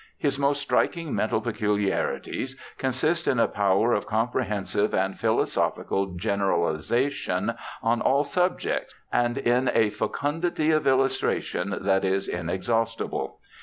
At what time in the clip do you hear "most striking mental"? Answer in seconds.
0.39-1.41